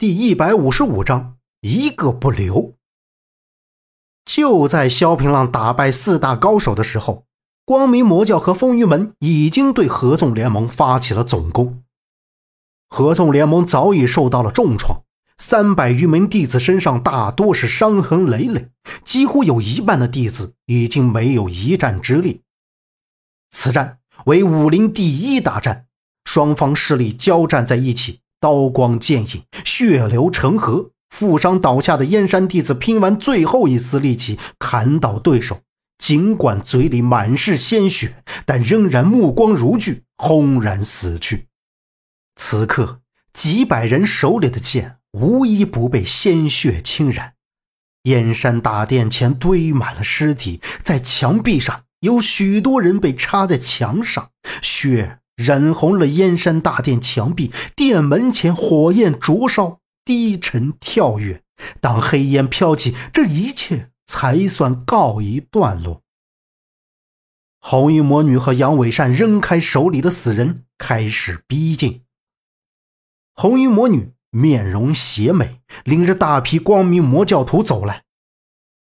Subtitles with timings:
[0.00, 2.74] 第一百五十五章，一个不留。
[4.24, 7.26] 就在萧平浪打败四大高手的时候，
[7.66, 11.82] 光明魔教和风云门已经对合纵联盟发起了总攻。
[12.88, 15.02] 合纵联盟早已受到了重创，
[15.36, 18.70] 三百余名弟子身上大多是伤痕累累，
[19.04, 22.40] 几乎有一半的弟子已经没有一战之力。
[23.50, 25.88] 此战为武林第一大战，
[26.24, 28.19] 双方势力交战在一起。
[28.40, 30.90] 刀光剑影，血流成河。
[31.10, 35.62] 负伤倒下的燕山弟子拼完最后一丝力气，砍倒对手。
[35.98, 41.48] 尽管嘴里满是鲜血，但仍然目光如炬，轰然死去。
[42.36, 43.00] 此刻，
[43.34, 47.34] 几百人手里的剑无一不被鲜血浸染。
[48.04, 54.30] 燕山大殿前堆满了尸体，在墙壁上有许多人被插在墙上，
[54.62, 55.19] 血。
[55.44, 61.42] 染红了燕山大殿墙壁，殿门前火焰灼烧，低沉跳跃。
[61.80, 66.02] 当黑烟飘起，这一切才算告一段落。
[67.58, 72.02] 红衣魔女和杨伟善扔开手里的死人，开始逼近。
[73.34, 78.04] 红衣魔女面容邪美，领着大批光明魔教徒走来。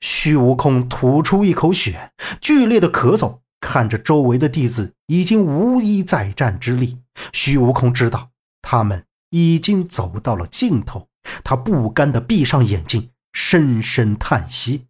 [0.00, 3.40] 虚无空吐出一口血，剧烈的咳嗽。
[3.64, 6.98] 看着周围的弟子已经无一再战之力，
[7.32, 8.28] 虚无空知道
[8.60, 11.08] 他们已经走到了尽头。
[11.42, 14.84] 他不甘地闭上眼睛，深深叹息。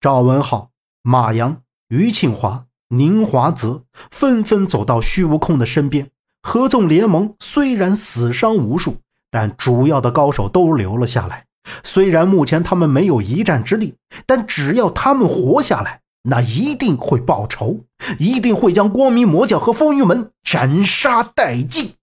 [0.00, 0.70] 赵文浩、
[1.02, 6.12] 马阳、于庆华、宁华泽纷纷走到虚无空的身边。
[6.42, 8.98] 合纵联盟虽然死伤无数，
[9.32, 11.46] 但主要的高手都留了下来。
[11.82, 16.02] 虽然目前他们没有一战之力，但只要他们活下来。
[16.28, 17.84] 那一定会报仇，
[18.18, 21.94] 一定会将光明魔教和风云门斩杀殆尽。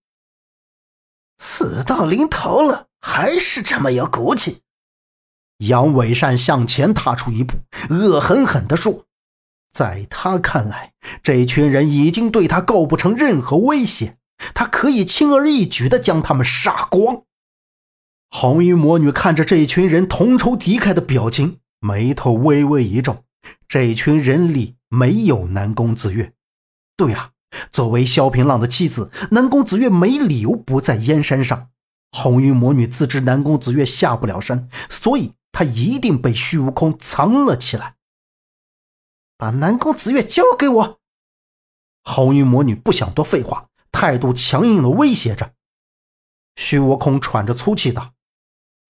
[1.38, 4.62] 死到临头了，还是这么有骨气。
[5.58, 7.56] 杨伟善向前踏出一步，
[7.90, 9.04] 恶狠狠地说
[9.74, 14.18] ：“在他看来，这群人已经对他构不成任何威胁，
[14.54, 17.24] 他可以轻而易举地将他们杀光。”
[18.32, 23.24] 红衣魔女看着这群人同仇敌忾的表情，眉头微微一皱。
[23.68, 26.34] 这群人里没有南宫子月，
[26.96, 27.32] 对呀，
[27.72, 31.70] 作为萧平浪的妻子，南宫子月没理由不在燕山上。
[32.12, 37.96] 红云魔女自知南宫子月下不了山，所以她一定被虚无空藏了起来。
[39.38, 41.00] 把南宫子月交给我！
[42.04, 45.54] 红云魔女不想多废话，态度强硬的威胁着。
[46.56, 48.14] 虚无空喘着粗气道：“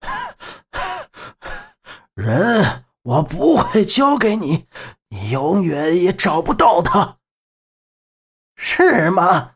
[2.13, 4.67] 人。”我不会交给你，
[5.09, 7.19] 你永远也找不到他，
[8.55, 9.55] 是吗？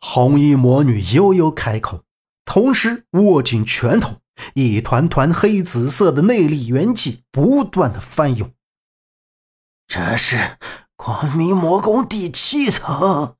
[0.00, 2.04] 红衣魔女悠悠开口，
[2.44, 4.20] 同时握紧拳头，
[4.54, 8.52] 一团团黑紫色的内力元气不断的翻涌。
[9.88, 10.58] 这是
[10.94, 13.36] 光明魔宫第七层。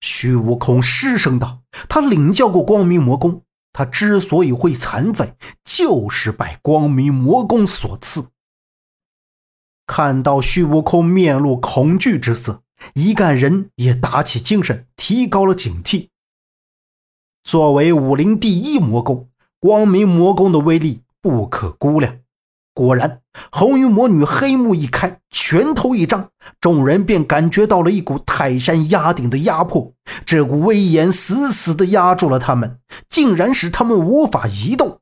[0.00, 8.28] 虚无空失声道：“他领教过光明魔宫。”他之所以会残废，就是拜光明魔宫所赐。
[9.86, 12.62] 看到虚无空面露恐惧之色，
[12.94, 16.08] 一干人也打起精神，提高了警惕。
[17.42, 22.20] 作为武林第一魔宫，光明魔宫的威力不可估量。
[22.72, 23.20] 果然，
[23.50, 26.28] 红云魔女黑幕一开，拳头一张，
[26.60, 29.92] 众人便感觉到了一股泰山压顶的压迫。
[30.24, 34.98] 这股威严死死地压住了他们，竟然使他们无法移动。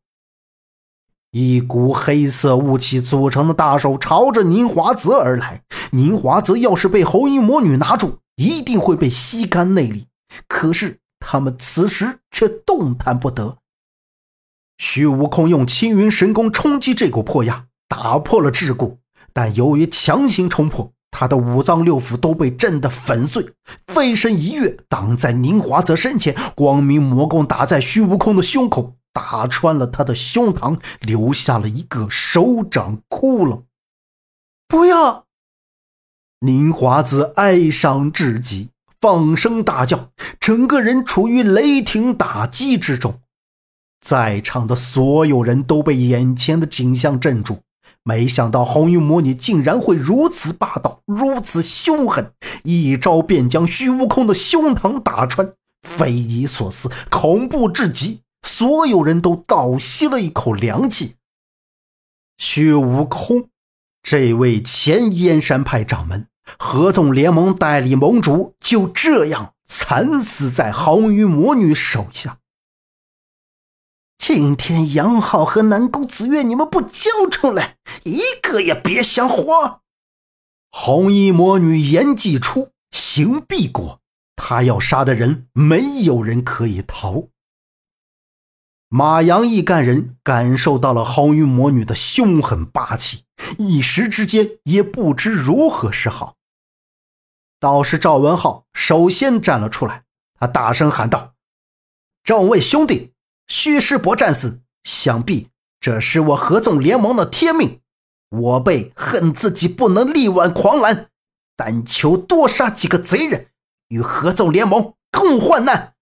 [1.30, 5.62] 一股黑色雾气组成的大手朝着宁华泽而来。
[5.92, 10.06] 宁华泽要是被红衣魔女拿住，一定会被吸干内力。
[10.48, 13.58] 可是他们此时却动弹不得。
[14.78, 17.66] 虚无空用青云神功冲击这股破压。
[17.90, 18.98] 打破了桎梏，
[19.32, 23.54] 但由于强行冲破，他的五脏六腑都被震得粉碎。
[23.86, 33.62] 飞身一跃，挡在宁华泽身前，光明魔功打在虚无空的胸口，打穿了他的胸膛，留下了一个手掌窟窿。
[34.68, 35.24] 不要！
[36.40, 38.68] 宁华泽哀伤至极，
[39.00, 43.18] 放声大叫，整个人处于雷霆打击之中。
[44.00, 47.60] 在场的所有人都被眼前的景象镇住。
[48.04, 55.52] 没想到红衣魔女竟然会如此霸道，如此凶狠，一招便将虚无空的胸膛打穿，
[55.82, 61.16] 匪夷所思，恐怖至极，所有人都倒吸了一口凉气。
[62.38, 63.48] 虚无空，
[64.02, 66.28] 这位前燕山派掌门，
[66.58, 72.38] 合纵联盟代理盟主，就这样惨死在红衣魔女手下。
[74.30, 79.80] 今天杨浩和南宫子月，你们不交出来，一个也别想活！
[80.70, 84.02] 红衣魔女言既出，行必果。
[84.36, 87.28] 她要杀的人，没有人可以逃。
[88.90, 93.24] 马阳一干人感受到了红衣魔女的凶狠霸气，
[93.56, 96.36] 一时之间也不知如何是好。
[97.58, 100.04] 倒是赵文浩首先站了出来，
[100.38, 101.32] 他大声喊道
[102.22, 103.14] ：“众位兄弟，
[103.48, 105.48] 虚师伯战死，想必
[105.80, 107.80] 这是我合纵联盟的天命。
[108.28, 111.08] 我辈恨自己不能力挽狂澜，
[111.56, 113.48] 但求多杀几个贼人，
[113.88, 115.94] 与合纵联盟共患难，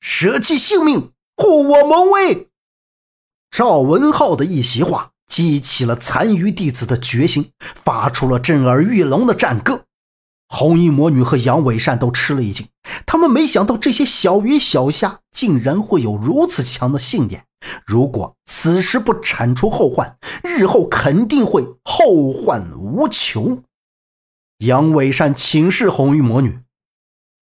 [0.00, 2.48] 舍弃性命。”护我蒙威！
[3.50, 9.84] 赵文浩的一席话激起了残余弟子的决心，发出了震耳欲聋的战歌。
[10.48, 12.68] 红衣魔女和杨伟善都吃了一惊，
[13.06, 17.46] 他们没想到这些小鱼小虾竟然会有如此强的信念。
[17.86, 23.62] 如果此时不铲除后患，日后肯定会后患无穷。
[24.58, 26.60] 杨伟善请示红玉魔女，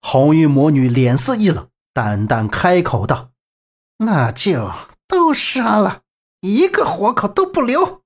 [0.00, 3.30] 红衣魔女脸色一冷，淡淡开口道。
[3.98, 4.72] 那就
[5.06, 6.02] 都杀了，
[6.40, 8.02] 一个活口都不留。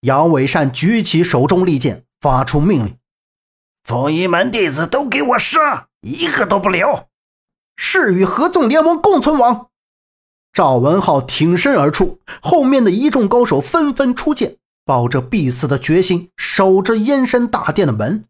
[0.00, 2.96] 杨伟善举起手中利剑，发出命令
[3.84, 7.08] ：“凤仪门弟子都给我杀，一个都不留！”
[7.74, 9.68] 誓与合纵联盟共存亡。
[10.52, 18.26] 赵文浩挺身而出，后面的一众高手纷纷出剑，抱着必死的决心，守着燕山大殿的门。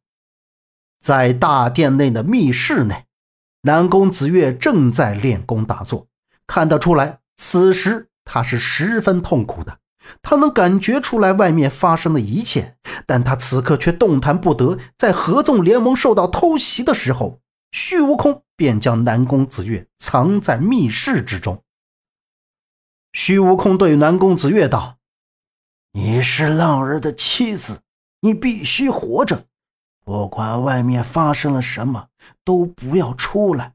[1.00, 3.06] 在大殿内的密室内，
[3.62, 6.06] 南宫子月正在练功打坐。
[6.46, 9.78] 看得出来，此时他是十分痛苦的。
[10.22, 12.76] 他能感觉出来外面发生的一切，
[13.06, 14.78] 但他此刻却动弹不得。
[14.96, 17.40] 在合纵联盟受到偷袭的时候，
[17.72, 21.64] 虚无空便将南宫子月藏在密室之中。
[23.12, 24.98] 虚无空对南宫子月道
[25.92, 27.80] ：“你是浪儿的妻子，
[28.20, 29.46] 你必须活着，
[30.04, 32.08] 不管外面发生了什么，
[32.44, 33.74] 都不要出来。”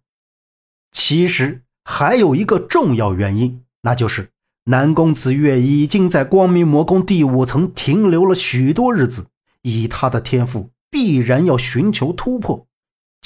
[0.93, 1.63] 其实。
[1.89, 4.31] 还有一个重要原因，那就是
[4.65, 9.27] 南宫子月已经在光明魔宫第五层停留了许多日子，
[9.61, 12.66] 以他的天赋，必然要寻求突破。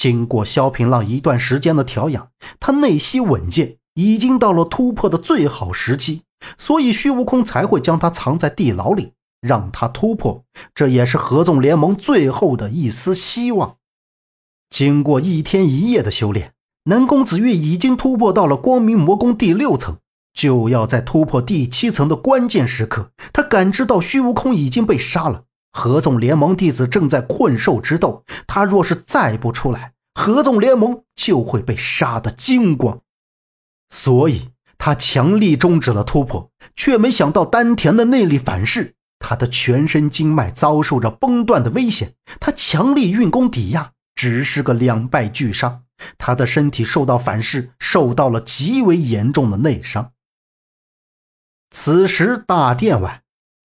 [0.02, 6.22] 经过萧平浪一段时间的调养，他内心稳健，已经到了突破的最好时期，
[6.58, 10.42] 所以虚无空才会将他藏在地牢里，让他突破。
[10.74, 13.76] 这也是合纵联盟最后的一丝希望。
[14.68, 16.54] 经过一天一夜的修炼。
[16.86, 19.98] 南宫子月已经突破到了光明魔宫第六层，
[20.34, 28.24] 就要在突破第七层的关键时刻，他感知到虚无空已经被杀了，合纵联盟弟子正在困兽之斗。
[28.46, 33.00] 他若是再不出来，合纵联盟就会被杀得精光。
[33.90, 42.14] 所以，他强力终止了突破，却没想到丹田的内力反噬，他的全身经脉遭受着崩断的危险。
[42.40, 45.84] 他强力运功抵压，只是个两败俱伤。
[46.18, 50.12] 他的身体受到反噬，受到了极为严重的内伤。
[51.70, 53.21] 此时大殿外，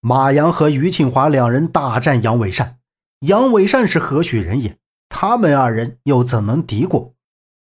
[0.07, 2.79] 马阳和于庆华两人大战杨伟善。
[3.27, 4.77] 杨伟善是何许人也？
[5.09, 7.13] 他们二人又怎能敌过？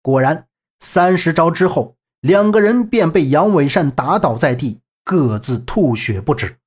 [0.02, 0.50] 果然，
[0.82, 6.58] 三十招之后，两个人便被杨伟善打倒在地，各自吐血不止。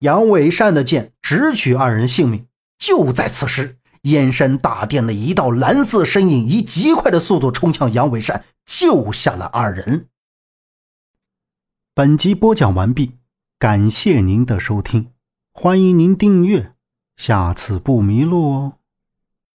[0.00, 2.48] 杨伟善的剑直取二人性命。
[2.76, 3.76] 就在此时。
[4.04, 10.08] 燕山大殿的一道蓝色身影以极快的速度冲向杨伟善，救下了二人。
[11.94, 13.12] 本集播讲完毕，
[13.60, 15.08] 感谢您的收听，
[15.52, 16.72] 欢迎您订阅，
[17.14, 18.79] 下次不迷路哦。